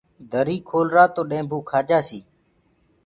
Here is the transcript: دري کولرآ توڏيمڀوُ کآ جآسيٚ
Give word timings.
دري 0.31 0.57
کولرآ 0.69 1.05
توڏيمڀوُ 1.15 1.59
کآ 1.69 1.79
جآسيٚ 1.89 2.23